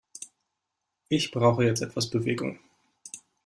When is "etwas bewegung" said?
1.81-2.57